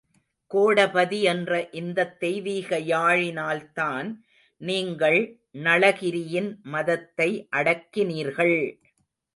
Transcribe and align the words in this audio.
கோடபதி 0.51 1.21
என்ற 1.23 1.51
இந்தத் 1.71 2.19
தெய்வீக 2.19 2.79
யாழினால்தான் 2.87 4.09
நீங்கள் 4.61 5.19
நளகிரியின் 5.59 6.51
மதத்தை 6.67 7.29
அடக்கினீர்கள்! 7.51 8.57